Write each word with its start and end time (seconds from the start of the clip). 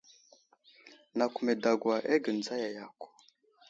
Nakw 1.17 1.37
me 1.43 1.53
dagwa 1.63 1.95
aghe 2.13 2.31
dzaya 2.43 2.69
yakw. 2.77 3.03